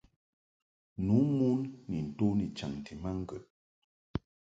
Nu 1.05 1.17
mon 1.37 1.59
ni 1.89 1.99
nto 2.07 2.27
ni 2.37 2.45
chaŋti 2.57 2.93
ma 3.01 3.11
ŋgəd. 3.21 3.43